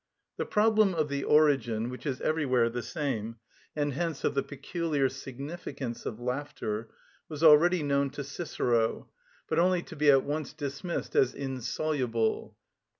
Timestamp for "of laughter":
6.07-6.89